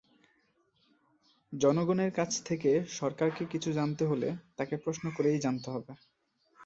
জনগণের 1.53 2.11
কাছ 2.11 2.31
থেকে 2.45 2.69
সরকারকে 2.91 3.43
কিছু 3.45 3.69
জানতে 3.73 4.03
হলে 4.05 4.27
তাঁকে 4.57 4.75
প্রশ্ন 4.77 5.05
করেই 5.17 5.37
জানতে 5.39 5.67
হবে। 5.71 5.91